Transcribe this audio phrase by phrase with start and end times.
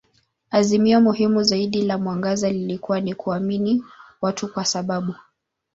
[0.51, 3.83] Azimio muhimu zaidi la mwangaza lilikuwa ni kuamini
[4.21, 5.15] watu kwa sababu.